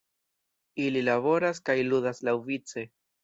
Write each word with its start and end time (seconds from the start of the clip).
Ili 0.85 1.03
laboras 1.09 1.61
kaj 1.69 1.77
ludas 1.91 2.23
laŭvice. 2.31 2.87